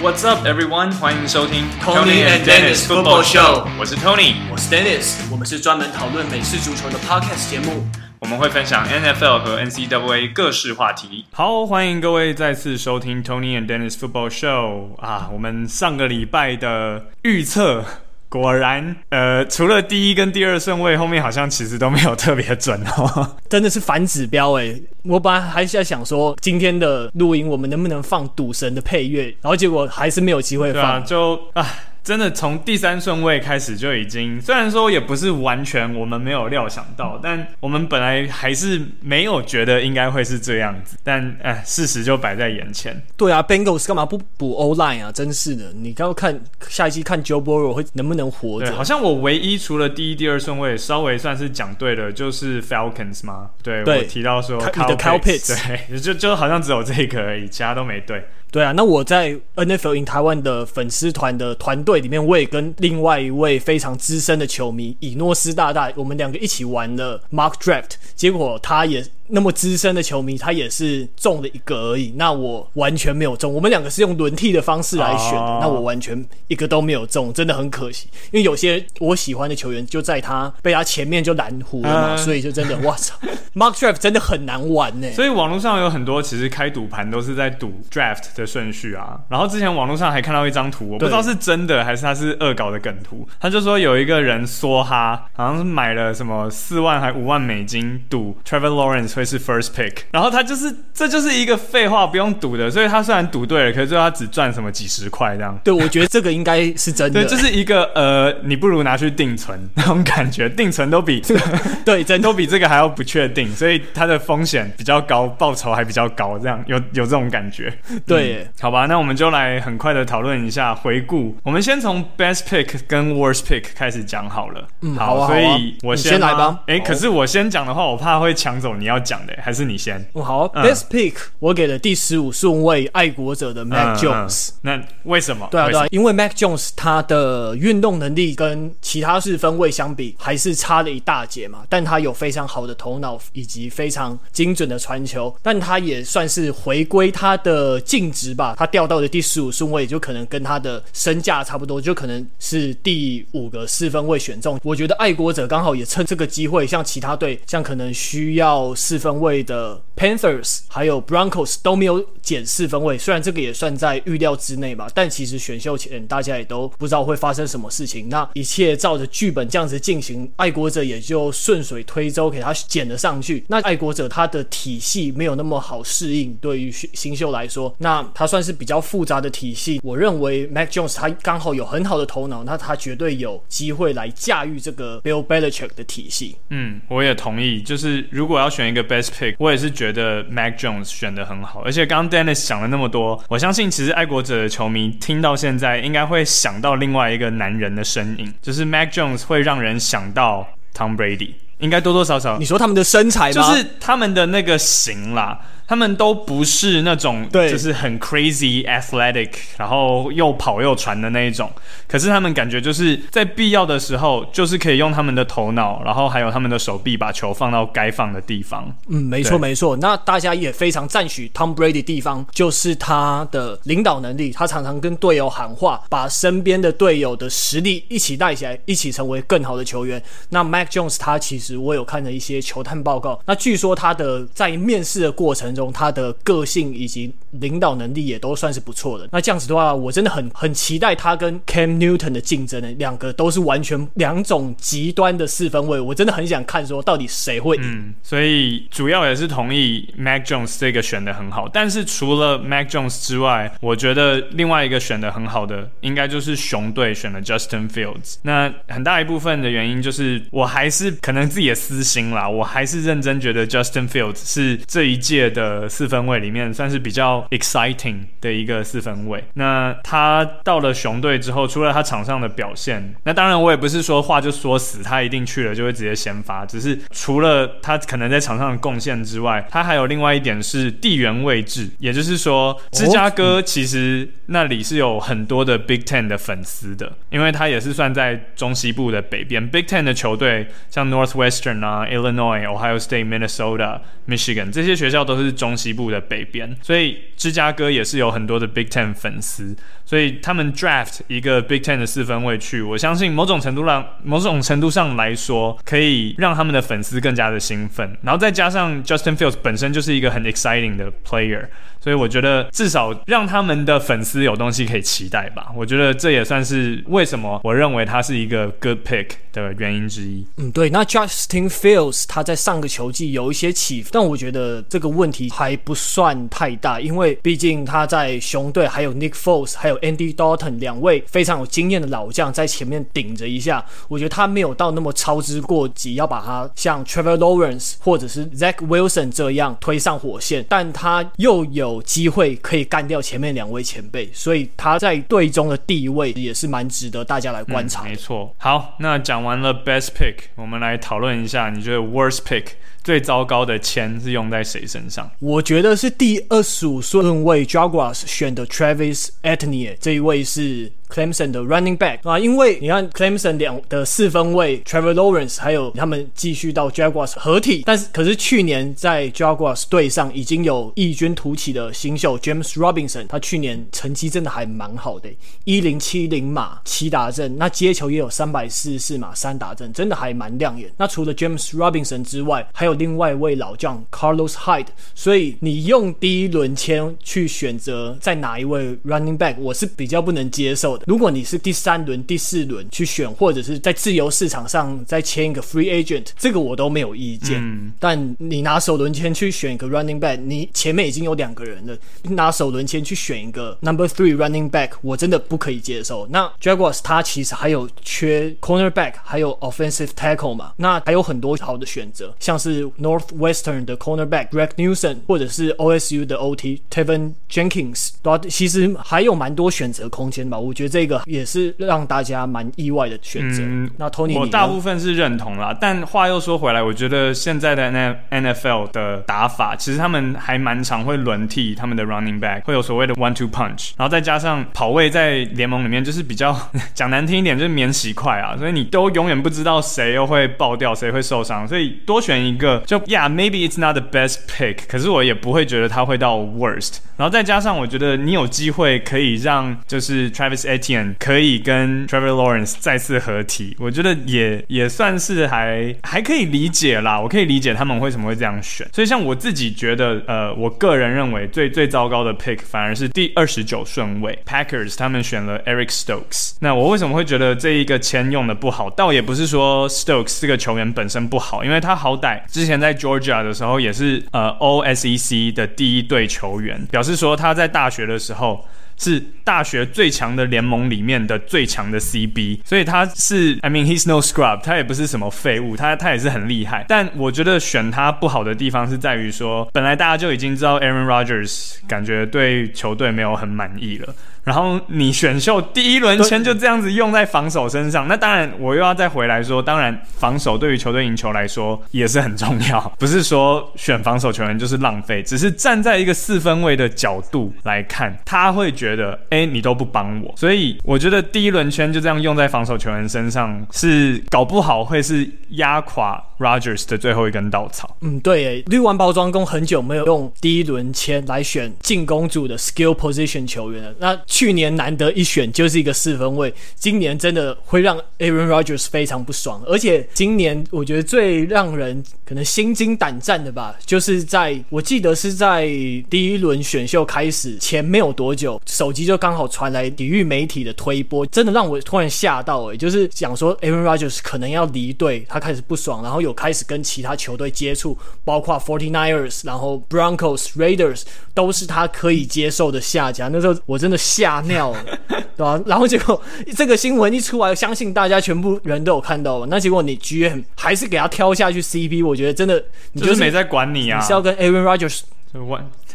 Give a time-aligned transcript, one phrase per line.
[0.00, 0.92] What's up, everyone？
[0.92, 3.66] 欢迎收听 Tony and Dennis Football Show。
[3.76, 5.16] 我是 Tony，我是 Dennis。
[5.28, 7.84] 我们是专门讨论美式足球的 Podcast 节目。
[8.20, 11.26] 我们会分享 NFL 和 NCAA 各式话题。
[11.32, 15.30] 好，欢迎各位再次收听 Tony and Dennis Football Show 啊！
[15.32, 17.84] 我们上个礼拜的预测。
[18.28, 24.74] 果然，呃，除了第一跟第二顺位，后面好像其实都没有特别准哦， 真的是反指标哎！
[25.04, 31.64] 我本来还是在想说，今天的录音我们能不能放赌神的配乐，然后结果还是没有机会放，啊、就唉。
[32.08, 42.98] 真的从第三顺位开始就已经，虽然说也不是完全我们没有料想到，但我们本来还是没有觉得应该会是这样子，但哎，事实就摆在眼前。
[43.14, 45.12] 对啊，Bengals 干嘛不补 O-line 啊？
[45.12, 48.74] 真是的，你刚刚看下一期看 Joe Burrow 会能不能活着？
[48.74, 53.50] 好像我唯一除了第一、第二顺位稍微算是讲对的，就是 Falcons 吗？
[53.62, 55.54] 对，对我提到说 Kyle Pitts，
[55.90, 58.24] 对，就就好像只有这个而已，其他都没对。
[58.50, 69.04] 对啊，那我在 NFL in 台湾的粉丝团的团队里面，我也跟另外一位非常资深的球迷以诺斯大大，我们两个一起玩了 Mark Draft，结果他也。
[69.28, 72.12] 那么资深的球迷，他也是中了一个而已。
[72.16, 73.52] 那我完全没有中。
[73.52, 75.60] 我们两个是用轮替的方式来选的，oh.
[75.62, 78.08] 那我完全一个都没有中，真的很可惜。
[78.30, 82.16] 因为有些我喜欢的球员就在他被他前面就拦糊了嘛，uh.
[82.16, 83.14] 所以就真的我操，
[83.54, 85.10] Mark Draft 真的很难玩呢。
[85.12, 89.20] 所以网络上有很多其实开赌盘都是在赌 Draft 的顺序啊。
[89.28, 93.28] 然后之前网络上还看到一张图，我不知道是真的还是他是恶搞的梗图。
[93.38, 99.17] 他就说有一个人梭哈，好像是买了什么四万还五万美金赌 Trevor Lawrence。
[99.18, 102.70] 会是 first pick，然后他就是，这就是一个废话，不用赌的。
[102.70, 105.58] 所以他虽然赌对了，可是最后他只赚什么几十块这样。
[105.64, 107.24] 对，我觉得这个应该是真的。
[107.24, 111.40] 对，就是一个呃，你不如拿去定存那种感觉，定存都比这个
[111.84, 117.76] 对，真都比这个还要不确定，所以它的风险比较高，报酬还比较高，这样有有这种感觉。
[118.06, 121.36] 对、嗯，好吧，那我们就来很快的讨论一下回顾。
[121.42, 124.64] 我们先从 best pick 跟 worst pick 开始讲好了。
[124.82, 126.60] 嗯，好，啊、所以我先，先来吧。
[126.66, 129.32] 哎，可是我先讲的话，我怕会抢走你要讲的。
[129.42, 130.04] 还是你先？
[130.12, 134.50] 哦、好、嗯、，Best Pick 我给了第十五顺位爱国者的 Mac Jones。
[134.62, 135.48] 那为什么？
[135.50, 141.64] 对啊，对啊，因为 Mac Jones 他的运动能力跟其他四分位相比还是差了一大截嘛。
[141.68, 148.54] 但他有非常好的头脑以及非常精准的传球，但他也算是回归他的净值吧。
[148.58, 154.58] 他掉到的第十五顺位，就可能跟他的身价差不多，就可能是第五个四分位选中。
[154.62, 159.38] 我觉得爱国者刚好也趁这个机会，像其他队，像可能需要四分位。
[159.48, 168.08] 的 Panthers 还有 Broncos 都没有减四分卫，虽然这个也算在预料之内吧，但其实选秀前大家也都不知道会发生什么事情。
[168.08, 173.44] 那一切照着剧本这样子进行，爱国者也就顺水推舟给他捡了上去。
[173.48, 179.80] 那爱国者他的体系没有那么好适应，对于新秀来说，那他算是比较复杂的体系。
[179.82, 186.36] 我认为 Mac Jones 他刚好有很好的头脑，那他绝对有机会来驾驭这个 Bill Belichick 的体系。
[186.50, 187.62] 嗯，我也同意。
[187.62, 189.36] 就是如果要选一个 Best Pick。
[189.38, 189.87] 我也是觉
[190.30, 202.38] Mac Jones 选的很好，而且刚刚 Dennis 讲了那么多，我相信其实爱国者的球迷听到现在，应该会想到另外一个男人的身影，就是 Mac Jones 会让人想到 Tom Brady，应该多多少少。
[202.38, 203.32] 你说他们的身材吗？
[203.32, 205.38] 就是他们的那个型啦。
[205.68, 211.50] 他们都不是那种，对，就是很 crazy athletic，然后又跑又传的那一种。
[211.86, 218.74] 可是他们感觉就是在必要的时候，就是可以用他们的头脑，然后还有他们的手臂，把球放到该放的地方。
[218.88, 219.76] 嗯，没错没错。
[219.76, 224.30] 那大家也非常赞许 Tom Brady 的地方，就是他的领导能力。
[224.30, 230.02] 他常常跟队友喊话，把身边的队友的实力一起带起来，一起成为更好的球员。
[230.30, 235.68] 那 Mac Jones 他其实我有看了一些球探报告，那据说他的在面试的过程中。
[235.78, 239.08] 他的个性以及领导能力也都算是不错的。
[239.12, 242.68] 那这样子的话，我真的很很期待他跟 Cam Newton 的竞争呢。
[242.78, 247.62] 两个都是完全两种极端的四分卫，我真的很想看说到底谁会赢。
[247.62, 251.48] 嗯，所以主要也是同意 Mac Jones 这个选的很好。
[251.48, 258.16] 但是除了 Mac Jones 之外，我觉得另外一个选的很好的，应该就是熊队选的 Justin Fields。
[258.22, 265.47] 那很大一部分的原因就是，我还是可能自己的私心啦，我还是认真觉得 Justin Fields 是这一届的。
[265.48, 269.24] 呃，四分位里面算是比较 exciting 的一个四分位。
[269.32, 276.44] 那他到了熊队之后，除了他场上的表现，那当然我也不是说话就说死，他一定去了就会直接先发。
[276.44, 289.48] 只是除了他可能在场上的贡献之外，他还有另外一点是地缘位置，也就是说，芝加哥其实那里是有很多的 Big Ten 的粉丝的，因为他也是算在中西部的北边。
[289.48, 295.37] Big Ten 的球队像 Northwestern 啊、Illinois、Ohio State、Minnesota、Michigan 这些学校都是。
[295.38, 307.96] 中西部的北边，所以芝加哥也是有很多的 Big Ten 粉丝，所以他们 draft 一个 Big Ten 的四分位去，我相信某种程度上，某种程度上来说，可以让他们的粉丝更加的兴奋。
[308.02, 311.46] 然后再加上 Justin Fields 本身就是一个很 exciting 的 player，
[311.88, 315.50] 所以我觉得至少让他们的粉丝有东西可以期待吧。
[315.56, 320.22] 我觉得这也算是为什么我认为他是一个 good pick 的原因之一。
[320.36, 320.68] 嗯，对。
[320.68, 347.84] 那 Justin Fields 他在上个球季有一些起伏，但我觉得这个问题还不算太大，因为毕竟他在熊队还有 Nick Foles 还有 Andy Dalton 两位非常有经验的老将在前面顶着一下，我觉得他没有到那么操之过急，要把他像 Trevor Lawrence 或者是 Zach Wilson 这样推上火线，但他又有机会可以干掉前面两位前辈，所以他在队中的地位也是蛮值得大家来观察。
[347.84, 352.44] 没错，好，那讲完了 Best Pick，我们来讨论一下，你觉得 Worst Pick
[352.88, 355.10] 最糟糕的签是用在谁身上？
[355.18, 360.72] 我觉得是第二十五顺位 Jaguars 选的 Travis e t n i e 这一位是。
[360.88, 375.10] Clemson 的 running back 啊，因为你看 Clemson 两的四分卫 Trevor Lawrence 还有他们继续到 Jaguars 合体，但是可是去年在 Jaguars 队上已经有异军突起的新秀 James Robinson，他去年成绩真的还蛮好的，
[375.44, 380.72] 一零七零码七达阵，那接球也有三百四十四码三达阵，真的还蛮亮眼。
[380.78, 390.84] 那除了 James Robinson 之外，还有另外一位老将 Carlos Hyde，所以你用第一轮签去选择在哪一位 running back，我是比较不能接受的。
[390.86, 397.38] 如果你是第三轮、第四轮去选，或者是在自由市场上再签一个 free agent，这个我都没有意见。
[397.42, 406.06] 嗯、但你拿首轮签去选一个 running back，你前面已经有两个人了，拿首轮签去选一个 number three running back，我真的不可以接受。
[406.10, 417.14] 那 Jaguars 他其实还有缺 cornerback，还有 offensive tackle 嘛，那还有很多好的选择，像是 Northwestern 的 cornerback Greg Newsome，或者是 OSU 的 OT Teven
[417.28, 417.90] Jenkins，
[418.28, 420.38] 其实还有蛮多选择空间吧。
[420.38, 420.68] 我觉得。
[420.78, 423.42] 这个也是让大家蛮意外的选择。
[423.42, 427.64] 嗯，那 Tony，我大部分是认同啦，但话又说回来，我觉得现在的
[428.10, 436.38] N F L 的打法，其实他们还蛮常会轮替他们的 running back，会有所谓的 one two punch，然后再加上跑位在联盟里面就是比较
[436.74, 457.00] 讲难听一点，就是免洗快啊，所以你都永远不知道谁又会爆掉，谁会受伤，所以多选一个就 Yeah maybe it's not the best pick，可是我也不会觉得他会到 worst，然后再加上我觉得你有机会可以让就是 Travis Etienne 可以跟 Trevor Lawrence 再次合体，我觉得也也算是还还可以理解啦。
[457.00, 458.68] 我可以理解他们为什么会这样选。
[458.72, 466.32] 所以像我自己觉得，呃，我个人认为最最糟糕的 pick 反而是第二十九顺位 Packers，他们选了 Eric Stokes。
[466.40, 468.68] 那我为什么会觉得这一个签用的不好？
[468.70, 478.44] 倒也不是说 Stokes 这个球员本身不好，因为他好歹之前在 Georgia 的时候也是呃 OSEC 的第一队球员，表示说他在大学的时候。
[478.80, 486.64] 是大学最强的联盟里面的最强的 CB，所以他是，I mean he's no scrub，他也不是什么废物，他他也是很厉害。
[486.68, 493.92] 但我觉得选他不好的地方是在于说，本来大家就已经知道 Aaron Rodgers 感觉对球队没有很满意了。
[494.28, 517.74] 然后你选秀第一轮签就这样子用在防守身上，那当然我又要再回来说，当然防守对于球队赢球来说也是很重要， 不是说选防守球员就是浪费，只是站在一个四分位的角度来看，他会觉得，哎，你都不帮我，所以我觉得第一轮签就这样用在防守球员身上，是搞不好会是压垮 Rodgers 的最后一根稻草。
[517.80, 523.98] 嗯，对，绿湾包装工很久没有用第一轮签来选进攻组的 skill position 球员了，那。
[524.18, 529.40] 去年难得一选就是一个四分卫，今年真的会让 Aaron Rodgers 非常不爽。
[529.46, 535.46] 而且今年我觉得最让人可能心惊胆战的吧，就是在我记得是在
[535.88, 550.82] 第一轮选秀开始前没有多久，手机就刚好传来体育媒体的推播，真的让我突然吓到诶、欸，就是讲说 Aaron Rodgers 可能要离队，他开始不爽，然后有开始跟其他球队接触，包括 Forty Niners，然后 Broncos、Raiders
[551.14, 553.06] 都是他可以接受的下家。
[553.06, 554.07] 那时候我真的吓。
[554.08, 555.42] 吓尿了， 对吧、啊？
[555.44, 556.00] 然后结果
[556.34, 559.26] 这个新闻一出来，相信大家全部人都有看到。
[559.26, 563.78] 那结果你 GM 还是给他挑下去 CP，我觉得真的你就是、就是、没在管你啊！
[563.78, 564.80] 你是要跟 Aaron Rodgers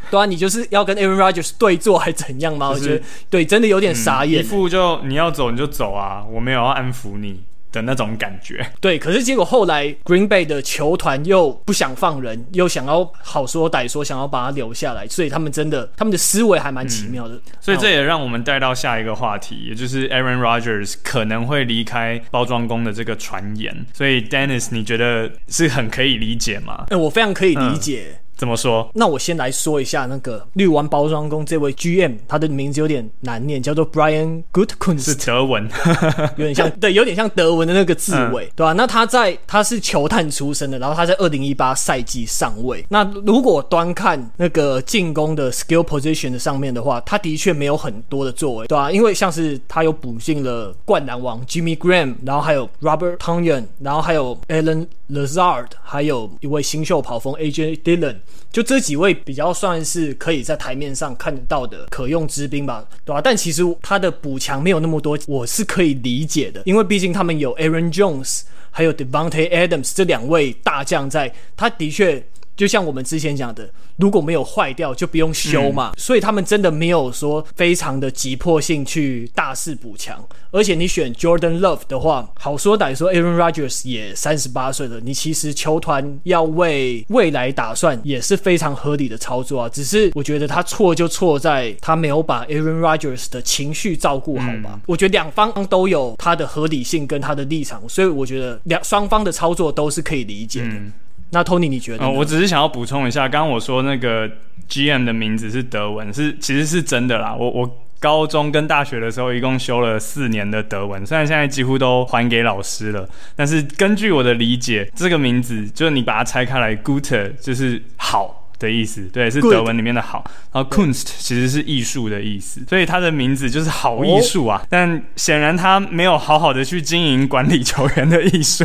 [0.10, 2.74] 对啊，你就是要跟 Aaron Rodgers 对坐还怎样吗？
[2.74, 4.46] 就是、我觉得对，真的有点傻眼、欸。
[4.46, 7.42] 一副就你要走你就走啊，我没有要安抚你。
[7.74, 17.34] 的那种感觉，对，可是结果后来 Green Bay 的球团又不想放人，又想要好说歹说，想要把他留下来，所以他们真的他们的思维还蛮奇妙的。
[17.36, 23.86] 嗯，所以这也让我们带到下一个话题，也就是 Aaron Rodgers 可能会离开包装工的这个传言。
[23.92, 26.86] 所以 Dennis，你觉得是很可以理解吗？
[26.90, 28.06] 欸，我非常可以理解。
[28.12, 28.90] 嗯怎么说？
[28.94, 35.66] 那我先来说一下那个绿湾包装工这位 GM，他的名字有点难念，叫做 Brian Goodkunst，是德文，
[36.36, 38.74] 有点像，对，有点像德文的那个字尾，嗯、对吧、啊？
[38.74, 42.86] 那他在他是球探出身的，然后他在二零一八赛季上位。
[42.90, 48.92] 那如果端看那个进攻的 skill position 的上面的话，他的确没有很多的作为，对吧、啊？
[48.92, 58.16] 因为像是他有补进了灌篮王 Jimmy Graham，然后还有 Robert Tonyan，然后还有 Allen Lazard，还有一位新秀跑锋 AJ Dillon，
[58.52, 72.24] 就这几位比较算是可以在台面上看得到的可用之兵吧，对吧、但其实他的补强没有那么多，我是可以理解的，因为毕竟他们有 Aaron Jones，还有 Devonte Adams 这两位大将在，他的确。
[72.56, 75.92] 就像我们之前讲的，如果没有坏掉，就不用修嘛。
[75.96, 80.24] 嗯、所以他们真的没有说非常的急迫性去大肆补强。
[80.52, 85.00] 而且你选 Jordan Love 的话，好说歹说，Aaron Rodgers 也三十八岁了。
[85.04, 89.70] 你其实球团要为未来打算，也是非常合理的操作啊。
[89.70, 94.74] 只是我觉得他错就错在他没有把 Aaron Rodgers 的情绪照顾好吧。
[94.74, 100.68] 嗯、我觉得两方都有他的合理性跟他的立场，所以我觉得两双方的操作都是可以理解的。
[100.68, 100.94] 嗯
[101.34, 102.06] 那 Tony，你觉得？
[102.06, 104.30] 哦，我只是想要补充一下，刚刚我说那个
[104.70, 107.36] GM 的名字是德文，是其实是真的啦。
[107.38, 118.43] 我我高中跟大学的时候一共修了四年的德文，虽然现在几乎都还给老师了，但是根据我的理解，这个名字就是你把它拆开来，Guter 就是好。
[118.60, 120.24] 的意思，对，是德文里面的好。
[120.52, 124.62] 然后 Kunst 其实是艺术的意思，所以他的名字就是好艺术啊。
[124.70, 128.64] 但显然他没有好好的去经营管理球员的艺术，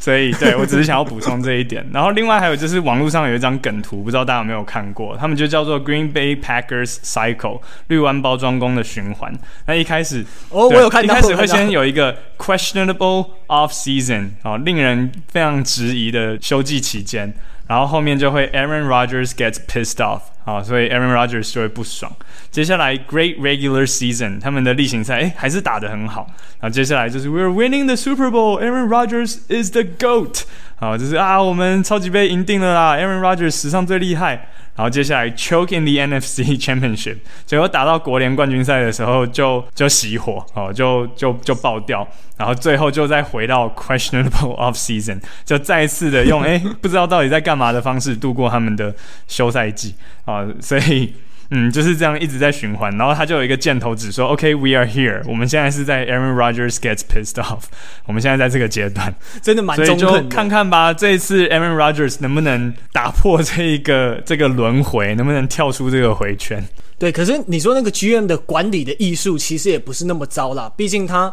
[0.00, 1.86] 所以对，我只是想要补充这一点。
[1.92, 5.16] 然后另外还有就是网络上有一张梗图，不知道大家有没有看过？
[5.16, 9.32] 他们就叫做 Green Bay Packers Cycle 绿湾包装工的循环。
[9.66, 17.32] 那一开始哦，我有看到，一开始会先有一个 questionable off season 啊，令人非常质疑的休季期间。
[17.67, 22.11] 然后后面就会 Aaron Rodgers gets pissed off，好，所以 Aaron Rodgers 就会不爽。
[22.51, 26.27] 接下来 Great regular season，他们的例行赛诶还是打得很好。
[26.59, 30.43] 然后接下来就是 We're winning the Super Bowl，Aaron Rodgers is the goat，
[30.80, 34.48] 好，就是啊我们超级杯赢定了啦，Aaron Rodgers 史上最厉害。
[34.76, 42.06] 然后接下来 choke in the NFC Championship，结果打到国联冠军赛的时候就就熄火哦，就就就爆掉，
[42.36, 48.94] 然后最后就再回到 questionable off season，就再一次的用哎不知道到底在干嘛的方式度过他们的
[49.26, 51.12] 休赛季啊，所以。
[51.50, 55.22] 嗯，就是这样一直在循环，然后他就有一个箭头指说，OK，we、okay, are here。
[55.26, 57.62] 我们现在是在 Aaron Rodgers gets pissed off。
[58.04, 60.06] 我们现在在这个阶段，真的蛮中肯的。
[60.06, 66.62] 所以就看看吧，这一次 Aaron Rodgers 能不能打破这一个这个轮回，能不能跳出这个回圈？
[66.98, 70.70] 对，可是你说那个 GM 的管理的艺术，其实也不是那么糟啦。
[70.76, 71.32] 毕竟他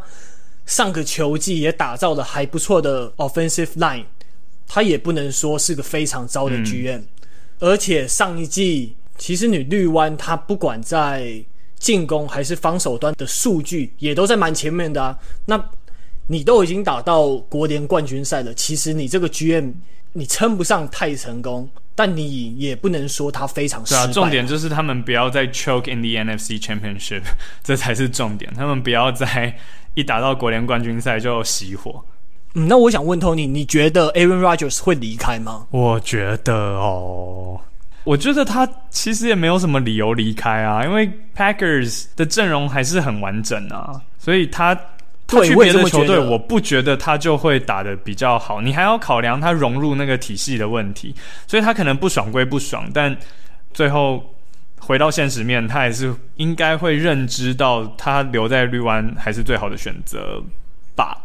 [0.65, 4.05] 上个球季也打造了还不错的 offensive line，
[4.65, 6.99] 他也不能说是个非常糟的 GM。
[6.99, 7.07] 嗯、
[7.59, 8.95] 而且上一季。
[9.17, 11.43] 其实你绿湾，他不管在
[11.77, 15.17] 进攻还是防守端的数据，也都在蛮前面的啊。
[15.45, 15.63] 那
[16.27, 19.73] 你都已经打到国联冠军赛了，其实你这个 GM
[20.13, 24.05] 你称不上太成功，但你也不能说他非常失败。
[24.05, 27.21] 对啊，重点就是他们不要再 choke in the NFC Championship，
[27.63, 28.51] 这才是重点。
[28.55, 29.55] 他们不要再
[29.93, 32.03] 一打到国联冠军赛就熄火。
[32.55, 35.67] 嗯，那我想问 Tony，你觉得 Aaron Rodgers 会离开吗？
[35.71, 37.61] 我觉得哦。
[38.05, 44.73] 我觉得他其实也没有什么理由离开啊，因为 Packers 的阵容还是很完整啊，所以他
[45.27, 48.61] 他去别的球队，我不觉得他就会打的比较好。
[48.61, 51.15] 你还要考量他融入那个体系的问题，
[51.47, 53.17] 所以他可能不爽归不爽，但
[53.73, 54.23] 最后
[54.77, 60.39] 回到现实面，他还是应该会认知到他留在绿湾还是最好的选择
[60.95, 61.17] 吧。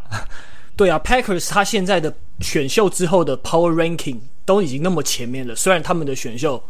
[0.77, 4.17] 对啊，Packers 他现在的选秀之后的 Power Ranking。
[4.51, 6.61] 都已经那么前面了，虽然他们的选秀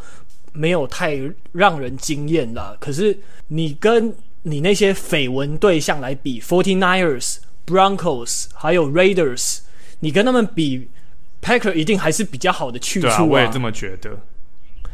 [0.52, 1.18] 没有太
[1.52, 3.18] 让人惊艳啦，可是
[3.48, 9.60] 你跟你那些绯闻对象来比，Forty Niners、Broncos 还有 Raiders，
[10.00, 10.90] 你跟他们比
[11.40, 13.24] ，Packer 一定还是比较好的去处啊。
[13.24, 14.10] 我也这么觉得。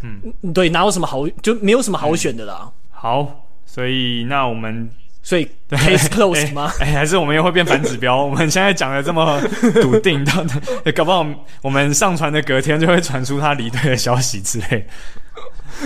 [0.03, 2.61] 嗯，对，哪有什么好，就没有什么好选的啦。
[2.63, 4.89] 嗯、好，所以那我们。
[5.27, 6.73] 所以 case closed 吗？
[6.79, 8.23] 哎、欸欸，还是我们又会变反指标？
[8.25, 9.43] 我们现在讲的这么
[9.83, 11.27] 笃定，到底搞不好
[11.63, 14.87] 我们上传的隔天就会传出他离队的消息之类。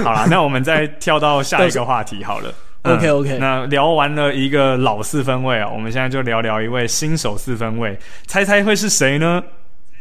[0.04, 2.52] 好啦，那我们再跳到下一个话题好了。
[2.82, 9.42] OK OK，那聊完了一个老四分位啊，我们现在就聊聊一位新手四分位，猜猜会是谁呢？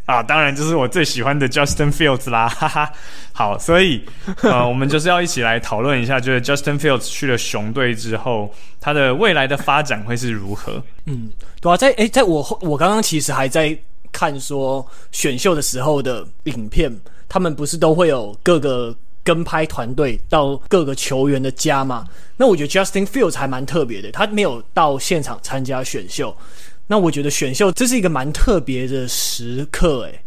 [0.09, 2.91] 啊，当然就是我最喜欢的 Justin Fields 啦，哈哈。
[3.31, 4.03] 好，所以
[4.41, 8.51] 呃， 我们就是要一起来讨论一下，就是 Justin Fields 去了熊队之后，
[8.81, 10.81] 他的未来的发展会是如何？
[11.05, 11.29] 嗯，
[11.61, 13.77] 对啊，在诶，在我我刚刚其实还在
[14.11, 16.91] 看说选秀的时候的影片，
[17.27, 22.03] 他们不是都会有各个跟拍团队到各个球员的家嘛？
[22.35, 26.35] 那我觉得 Justin Fields 还蛮特别的，他没有到现场参加选秀。
[26.91, 30.23] 那我觉得选秀这是一个蛮特别的时刻，诶，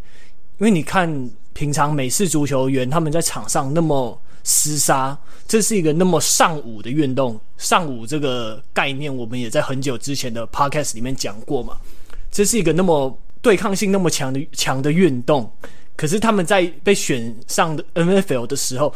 [0.58, 7.38] 因为你看平常美式足球员他们在场上那么厮杀，这是一个那么上武的运动。
[7.58, 11.76] 上武这个概念，我们也在很久之前的 Podcast 里面讲过嘛。
[12.30, 15.50] 这是一个那么对抗性那么强的强的运动，
[15.96, 18.94] 可是他们在被选上的 NFL 的时候，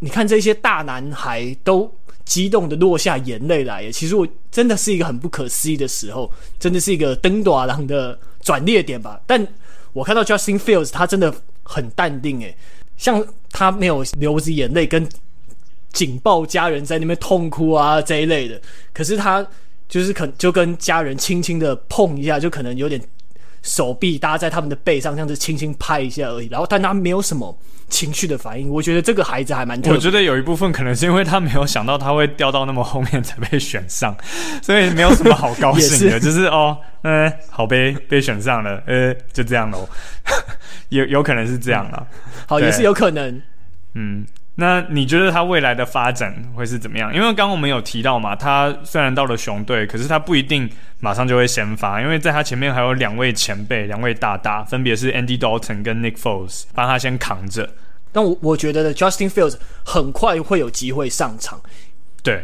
[0.00, 1.88] 你看这些大男孩都。
[2.26, 9.18] 激动的落下眼泪来，其实我真的是一个很不可思议的时候，真的是一个登大人的转捩点吧。
[9.26, 9.46] 但
[9.92, 12.54] 我看到 Justin Fields，他真的很淡定，诶，
[12.96, 15.08] 像他没有流着眼泪跟
[15.92, 18.60] 紧抱家人在那边痛哭啊这一类的，
[18.92, 19.46] 可是他
[19.88, 23.00] 就是可就跟家人轻轻的碰一下，就可能有点
[23.66, 26.48] 手臂搭在他们的背上，这样子轻轻拍一下而已。
[26.48, 27.54] 然后但他没有什么。
[27.88, 29.92] 情绪的反应，我觉得这个孩子还蛮特。
[29.92, 34.12] 我觉得有一部分可能是因为他没有想到他会掉到那么后面才被选上，
[34.60, 39.88] 所以没有什么好高兴的， 是就是哦，嗯，好被被选上了，呃，就这样喽，
[40.88, 42.04] 有有可能是这样啊，
[42.48, 43.40] 好，也是有可能，
[43.94, 44.26] 嗯。
[44.58, 47.14] 那你觉得他未来的发展会是怎么样？
[47.14, 50.66] 因为刚刚我们有提到嘛，他虽然到了熊队，可是他不一定
[50.98, 57.68] 马上就会先发，因为在他前面还有两位前辈、两位大大，分别是 Andy Dalton 跟 Nick Foles，帮他先扛着。
[58.12, 61.60] 但我我觉得 Justin Fields 很快会有机会上场。
[62.22, 62.42] 对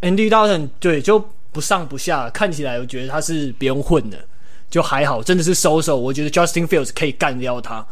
[0.00, 4.18] ，Andy Dalton 对就不上不下，看起来我觉得他是不用混的，
[4.68, 5.96] 就还好，真的是收手。
[5.96, 7.86] 我觉得 Justin Fields 可以干掉他。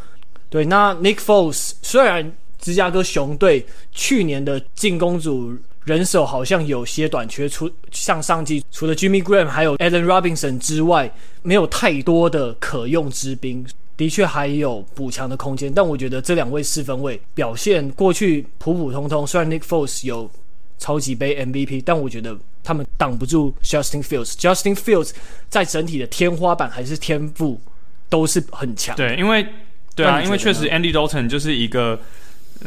[0.49, 2.33] 对，那 Nick Foles 虽然。
[2.61, 5.53] 芝加哥熊队去年的进攻组
[5.83, 13.65] 人手好像有些短缺，除像上季除了 Jimmy Graham 还有 Allen Robinson 之外，没有太多的可用之兵，
[13.97, 15.73] 的确还有补强的空间。
[15.73, 20.29] 但我觉得这两位四分卫表现过去普普通通，虽然 Nick Foles 有
[20.77, 24.33] 超级杯 MVP，但我觉得他们挡不住 Justin Fields。
[24.33, 25.09] Justin Fields
[25.49, 27.59] 在整体的天花板还是天赋
[28.07, 28.95] 都是很强。
[28.95, 29.47] 对，因为
[29.95, 31.99] 对啊，因为确实 Andy Dalton 就是一个。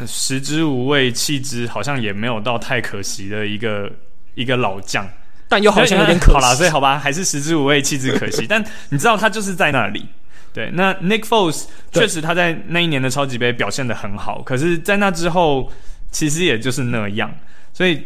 [0.07, 3.91] 食之无味，弃之好像也没有到太可惜的一个
[4.35, 5.09] 一个老将，
[5.49, 6.33] 但又好像有点可惜。
[6.33, 8.47] 好啦，所以好吧，还是食之无味，弃之可惜。
[8.49, 10.05] 但你知道他就是在那里。
[10.53, 15.69] 对，那 Nick Foles 确实他在那一年的超级杯表现的很好，可是，在那之后
[16.13, 17.35] 其实也就是那样。
[17.73, 18.01] 所以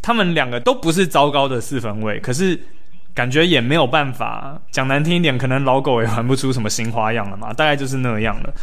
[0.00, 2.56] 他们两个都不是糟糕的四分卫，可是
[3.12, 4.56] 感觉也没有办法。
[4.70, 8.54] 讲难听一点，可能老狗也玩不出什么新花样了嘛，大概就是那样了。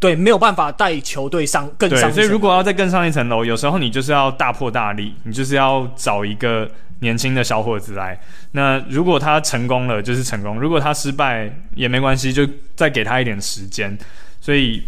[0.00, 2.12] 对，没有办法带球队上更上。
[2.12, 8.18] 所以如果要再更上一层楼，有时候你就是要大破大立，你就是要找一个年轻的小伙子来。
[8.52, 13.98] 那如果他成功了，就是成功；如果他失败也没关系，就再给他一点时间。
[14.40, 14.82] 所以，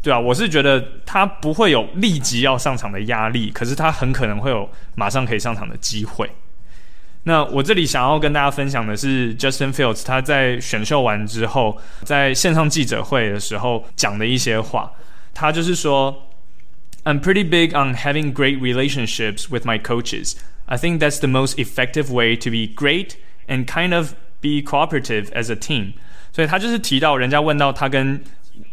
[0.00, 6.30] 对啊，我是觉得他不会有立即要上场的压力，可是他很可能会有马上可以上场的机会。
[7.24, 14.90] 那我这里想要跟大家分享的是，Justin Fields 他在选秀完之后，在线上记者会的时候讲的一些话。
[15.32, 16.28] 他就是说
[17.04, 20.34] ：“I'm pretty big on having great relationships with my coaches.
[20.66, 23.12] I think that's the most effective way to be great
[23.46, 25.92] and kind of be cooperative as a team.”
[26.32, 28.20] 所以他就是提到，人家问到他跟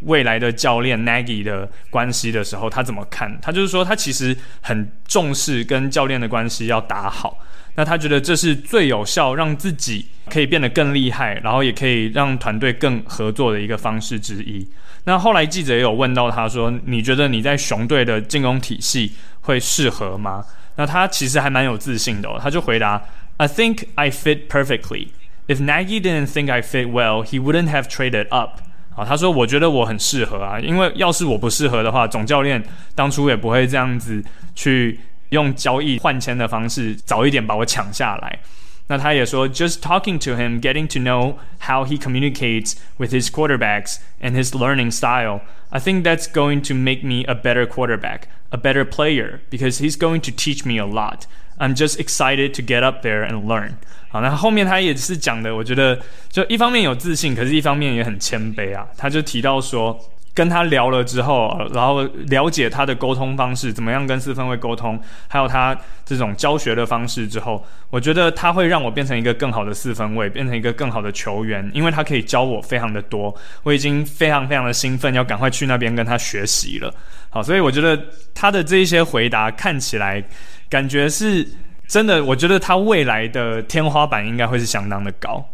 [0.02, 3.40] 未来的教练 Nagy 的关系的时候，他怎么看？
[3.42, 7.38] 他就是说，他其实很重视跟教练的关系要打好。
[7.80, 14.68] 那他觉得这是最有效，让自己可以变得更厉害，然后也可以让团队更合作的一个方式之一。
[15.06, 19.14] 那后来记者也有问到他说：“你觉得你在熊队的进攻体系
[19.44, 20.44] 会适合吗？”
[20.76, 23.02] 那他其实还蛮有自信的哦，他就回答
[23.38, 25.08] ：“I think I fit perfectly.
[25.48, 28.60] If Nagy didn't think I fit well, he wouldn't have traded up.”
[28.98, 32.62] 啊，他说：“我觉得我很适合啊，因为要是我不适合的话，总教练
[32.94, 34.22] 当初也不会这样子
[34.54, 35.00] 去。”
[35.31, 38.41] 用交易换签的方式，早一点把我抢下来。
[38.87, 44.91] 那他也说，just talking to him, getting to know how he communicates with his quarterbacks and his learning
[44.91, 49.79] style, I think that's going to make me a better quarterback, a better player, because
[49.79, 51.27] he's going to teach me a lot.
[51.59, 53.77] I'm just excited to get up there and learn.
[54.11, 55.99] 好，那后面他也是讲的，我觉得
[56.31, 58.87] 就一方面有自信，可是一方面也很谦卑啊。
[58.97, 59.99] 他就提到说。
[60.40, 64.98] 跟他聊了之后，然后了解他的沟通方式，怎么样跟四分卫沟通，
[65.28, 76.90] 还有他这种教学的方式之后，我觉得他会让我变成一个更好的四分卫，变成一个更好的球员，因为他可以教我非常的多，我已经非常非常的兴奋，要赶快去那边跟他学习了。
[77.30, 78.02] 好，所以我觉得
[78.34, 80.24] 他的这一些回答看起来
[80.70, 81.46] 感觉是
[81.86, 85.46] 真的，我觉得他未来的天花板应该会是相当的高。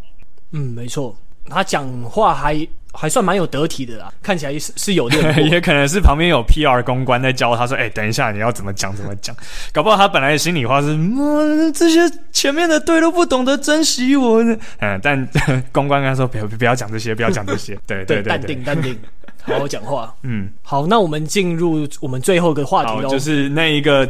[0.52, 1.18] 嗯，没错，
[1.50, 2.56] 他讲话还。
[2.96, 9.36] 还算蛮有得体的啦，看起来是是有练 也可能是旁边有 PR 公关在教他说：“哎、欸，等一下你要怎么讲怎么讲。
[9.74, 12.00] ”搞不好他本来的心里话是：“嗯，这些
[12.32, 14.58] 前面的队都不懂得珍惜我呢。
[14.80, 15.30] ”嗯，但
[15.72, 17.78] 公关跟他说：“不要不要讲这些，不要讲这些。
[17.86, 18.98] 对”对对对，淡定淡定，
[19.44, 20.14] 好好讲话。
[20.24, 24.10] 嗯，好，那我们进入我们最后一个话题喽，就是那一个。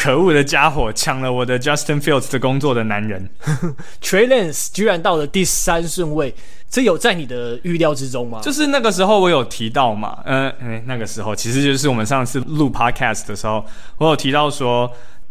[0.00, 3.28] 可恶的家伙抢了我的 Justin Fields 的工作的男人，
[4.00, 6.32] Trey Lance 居然到了第三顺位，
[6.70, 8.38] 这有在你的预料之中吗？
[8.40, 14.88] 就是那个时候我有提到嘛，嗯、呃欸，那个时候其实就是我们上次录 Podcast 的时候，我有提到说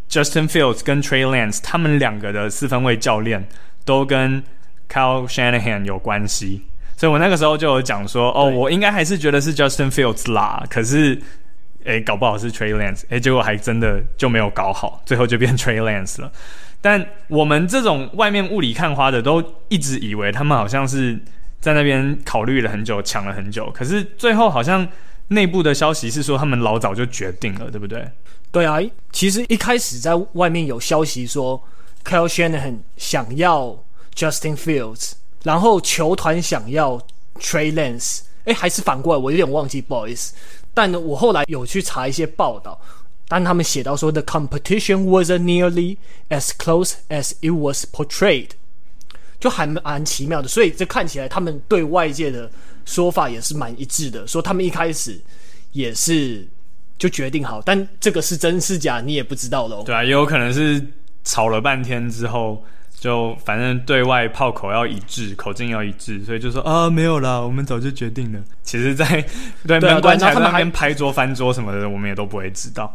[0.10, 3.47] Justin Fields 跟 Trey Lance 他们两个的四分卫教练
[3.86, 4.43] 都跟
[4.89, 6.63] Kyle Shanahan 有关系，
[6.97, 11.21] 所以我那个时候就有讲说，哦，我应该还是觉得是 Justin Fields 啦，可是。
[11.88, 16.32] 诶，搞不好是 Trey Lance，诶，结果还真的就没有搞好，最后就变 Trey Lance 了。
[16.82, 21.19] 但我们这种外面雾里看花的，都一直以为他们好像是
[21.60, 23.71] 在那边考虑了很久，抢了很久。
[23.73, 24.88] 可是最后好像
[25.30, 28.08] 内部的消息是说，他们老早就决定了，对不对？
[28.52, 28.78] 对啊，
[29.12, 31.62] 其实一开始在外面有消息说
[32.04, 33.84] ，Kyle Shanahan 想要
[34.15, 36.97] Justin Fields，然后球团想要
[37.39, 40.34] Trey Lance，诶，还是反过来，我有点忘记，不好意思。
[40.77, 42.79] 但呢我后来有去查一些报道，
[43.27, 45.97] 但他们写到说，the competition wasn't nearly
[46.29, 48.49] as close as it was portrayed，
[49.39, 50.47] 就还蛮奇妙的。
[50.47, 52.47] 所以这看起来他们对外界的
[52.85, 55.19] 说法也是蛮一致的，说他们一开始
[55.71, 56.47] 也是
[56.99, 59.81] 就决定好，但这个是真是假，你也不知道喽。
[59.83, 60.85] 对啊，也有可能是
[61.23, 62.63] 吵了半天之后。
[62.99, 68.39] 就反正对外炮口要一致，口径要一致，所以就说啊没有啦，我们早就决定了。
[68.63, 69.05] 其实在，
[69.67, 72.91] 在对门关起来那边拍桌翻桌什么的，我们也都不会知道。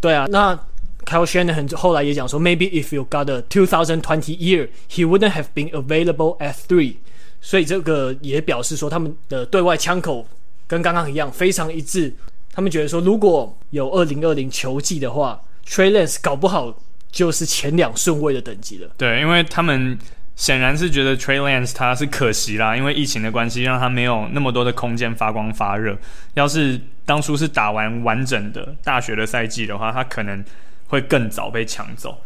[0.00, 0.58] 对啊，那
[1.04, 4.00] Kyle Shanahan 后来也讲说，Maybe if you got a 2020
[4.38, 6.96] year, he wouldn't have been available at three。
[7.42, 10.26] 所以这个也表示说，他们的对外枪口
[10.66, 12.14] 跟刚刚一样非常一致。
[12.54, 16.74] 他们觉得说，如果有二零二零球季的话，Trey Lance 搞不好。
[17.16, 18.90] 就是前两顺位的等级了。
[18.98, 19.98] 对，因为他们
[20.34, 25.96] 显然是觉得 Trey Lance 他是可惜啦，因为疫情的关系，让他没有那么多的空间发光发热。
[26.34, 30.44] 要是当初是打完完整的大学的赛季的话，他可能
[30.88, 32.20] 会更早被抢走。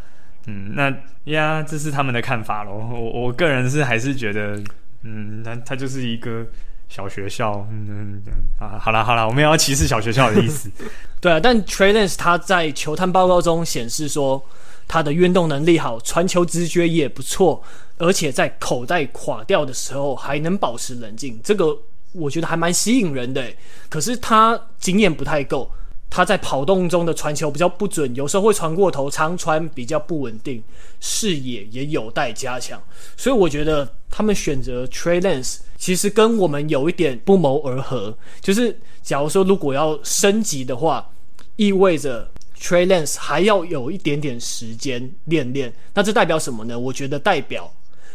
[0.47, 0.93] 嗯，那
[1.31, 2.73] 呀，这是他们的看法咯。
[2.91, 4.61] 我我个人是还是觉得，
[5.03, 6.45] 嗯，他他就是一个
[6.91, 7.65] 小学校。
[7.71, 10.69] 嗯嗯嗯啊，好了好了，我们也要歧视小学校的意思。
[11.19, 14.43] 对啊，但 Trey Lance 他在球探报告中显示说。
[14.87, 17.63] 他的运动能力好，传球直觉也不错，
[17.97, 21.73] 而且在口袋垮掉的时候还能保持冷静，这个
[22.11, 23.41] 我觉得还蛮吸引人的。
[23.87, 25.71] 可是他经验不太够，
[26.11, 30.61] 他在跑动中的传球比较不准，有时候会传过头，长传比较不稳定，
[30.99, 32.79] 视野也有待加强。
[33.17, 41.09] 所以我觉得他们选择 Trey Lance 其实跟我们有一点不谋而合，就是假如说如果要升级的话，
[41.55, 42.29] 意味着。
[42.63, 46.77] Trey Lance 还要有一点点时间练练，那这代表什么呢？
[46.77, 47.73] 我觉得代表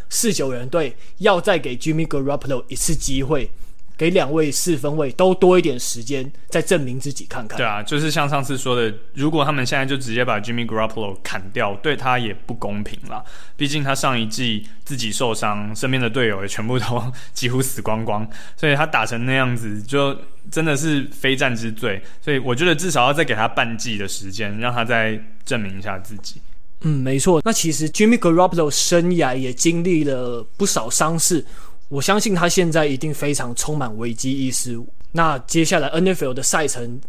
[0.09, 3.51] 四九人队要再给 Jimmy Garoppolo 一次机会。
[3.97, 7.57] 给两位四分位都多一点时间，再证明自己看看。
[7.57, 13.25] 对啊，就是像上次说的，如果他们现在就直接把 Jimmy Garoppolo 砍掉，对他也不公平啦。
[13.57, 20.15] 毕竟他上一季自己受伤，身边的队友也全部都 几乎死光光，所以他打成那样子，就
[20.51, 22.03] 真的是非战之罪。
[22.21, 26.41] 所以我觉得至少要再给他半季的时间，让他再证明一下自己。
[26.83, 27.41] 嗯，没错。
[27.43, 31.43] 那其实 Jimmy Garoppolo 生涯也经历了不少伤势。
[31.89, 34.77] 我相信他现在一定非常充满危机意识。
[35.13, 37.01] 那接下来 NFL 的赛程，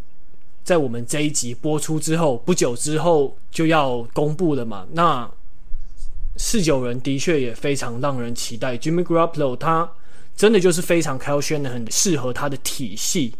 [0.64, 4.86] 在我们这一集播出之后，不久之后就要公布了嘛？
[4.92, 5.30] 那
[6.38, 8.78] 四九人的确也非常让人期待。
[8.78, 9.92] Jimmy Garoppolo 他
[10.36, 13.34] 真的就是非常 Kyle Shanahan 很适合他的体系，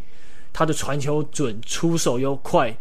[0.52, 2.76] 他的传球准，出手又快。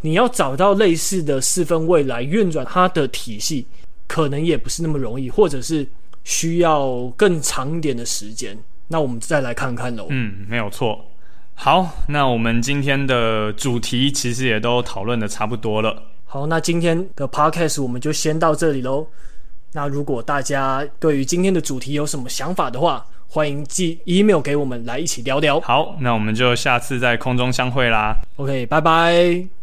[0.00, 3.66] 你要找到类似的四分卫来运转他的体系，
[4.06, 5.86] 可能也不是那么容易，或者是。
[6.28, 8.54] 需要更长一点的时间，
[8.88, 10.08] 那我们再来看看喽。
[10.10, 11.02] 嗯，没有错。
[11.54, 16.02] 好，那我们今天的主题其实也都讨论的差不多了。
[16.26, 19.06] 好，那今天的 podcast 我们就先到这里喽。
[19.72, 25.58] 那如果大家对于今天的主题有什么想法的话，欢迎寄 email 给我们来一起聊聊。
[25.60, 28.14] 好，那我们就下次在空中相会啦。
[28.36, 29.57] OK，拜拜。